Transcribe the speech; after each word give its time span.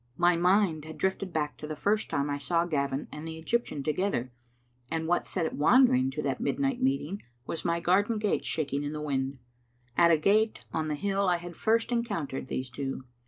My 0.17 0.35
mind 0.35 0.83
had 0.85 0.97
drifted 0.97 1.31
back 1.31 1.57
to 1.57 1.67
the 1.67 1.75
first 1.75 2.09
time 2.09 2.27
I 2.27 2.39
saw 2.39 2.65
Gavin 2.65 3.07
and 3.11 3.27
the 3.27 3.37
Egyptian 3.37 3.83
together, 3.83 4.31
and 4.91 5.07
what 5.07 5.27
set 5.27 5.45
it 5.45 5.53
wandering 5.53 6.09
to 6.09 6.23
that 6.23 6.41
midnight 6.41 6.81
meeting 6.81 7.21
was 7.45 7.63
my 7.63 7.79
garden 7.79 8.17
gate 8.17 8.43
shaking 8.43 8.81
in 8.81 8.93
the 8.93 8.99
wind. 9.01 9.37
At 9.95 10.09
a 10.09 10.17
gate 10.17 10.65
on 10.73 10.87
the 10.87 10.95
hill 10.95 11.29
I 11.29 11.37
had 11.37 11.55
first 11.55 11.91
encountered 11.91 12.47
these 12.47 12.71
two. 12.71 13.03